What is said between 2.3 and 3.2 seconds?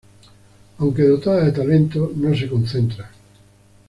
se concentra.